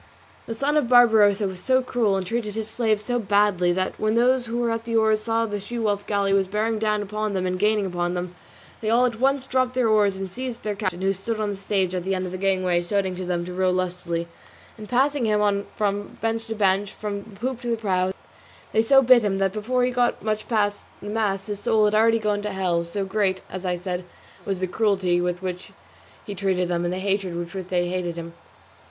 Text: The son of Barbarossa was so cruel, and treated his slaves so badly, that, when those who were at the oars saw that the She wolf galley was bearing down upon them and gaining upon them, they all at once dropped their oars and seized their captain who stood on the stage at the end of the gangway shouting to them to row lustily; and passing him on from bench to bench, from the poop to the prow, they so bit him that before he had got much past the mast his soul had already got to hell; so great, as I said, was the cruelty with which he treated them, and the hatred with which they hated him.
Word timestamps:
The 0.47 0.55
son 0.55 0.77
of 0.77 0.89
Barbarossa 0.89 1.47
was 1.47 1.59
so 1.59 1.83
cruel, 1.83 2.15
and 2.15 2.25
treated 2.25 2.55
his 2.55 2.67
slaves 2.67 3.03
so 3.05 3.19
badly, 3.19 3.71
that, 3.73 3.99
when 3.99 4.15
those 4.15 4.47
who 4.47 4.57
were 4.57 4.71
at 4.71 4.83
the 4.83 4.95
oars 4.95 5.21
saw 5.21 5.45
that 5.45 5.51
the 5.51 5.59
She 5.59 5.77
wolf 5.77 6.07
galley 6.07 6.33
was 6.33 6.47
bearing 6.47 6.79
down 6.79 7.03
upon 7.03 7.35
them 7.35 7.45
and 7.45 7.59
gaining 7.59 7.85
upon 7.85 8.15
them, 8.15 8.33
they 8.81 8.89
all 8.89 9.05
at 9.05 9.19
once 9.19 9.45
dropped 9.45 9.75
their 9.75 9.87
oars 9.89 10.17
and 10.17 10.27
seized 10.27 10.63
their 10.63 10.73
captain 10.73 11.03
who 11.03 11.13
stood 11.13 11.39
on 11.39 11.51
the 11.51 11.55
stage 11.55 11.93
at 11.93 12.03
the 12.03 12.15
end 12.15 12.25
of 12.25 12.31
the 12.31 12.39
gangway 12.39 12.81
shouting 12.81 13.15
to 13.15 13.25
them 13.25 13.45
to 13.45 13.53
row 13.53 13.69
lustily; 13.69 14.27
and 14.75 14.89
passing 14.89 15.25
him 15.25 15.39
on 15.39 15.67
from 15.75 16.17
bench 16.19 16.47
to 16.47 16.55
bench, 16.55 16.91
from 16.91 17.21
the 17.21 17.39
poop 17.39 17.61
to 17.61 17.67
the 17.67 17.77
prow, 17.77 18.11
they 18.73 18.81
so 18.81 19.03
bit 19.03 19.21
him 19.23 19.37
that 19.37 19.53
before 19.53 19.83
he 19.83 19.89
had 19.91 19.95
got 19.95 20.23
much 20.23 20.47
past 20.47 20.83
the 20.99 21.09
mast 21.11 21.45
his 21.45 21.59
soul 21.59 21.85
had 21.85 21.93
already 21.93 22.17
got 22.17 22.41
to 22.41 22.49
hell; 22.49 22.83
so 22.83 23.05
great, 23.05 23.43
as 23.51 23.67
I 23.67 23.75
said, 23.75 24.03
was 24.45 24.61
the 24.61 24.67
cruelty 24.67 25.21
with 25.21 25.43
which 25.43 25.71
he 26.25 26.33
treated 26.33 26.69
them, 26.69 26.85
and 26.85 26.91
the 26.91 26.97
hatred 26.97 27.35
with 27.35 27.53
which 27.53 27.67
they 27.67 27.89
hated 27.89 28.17
him. 28.17 28.33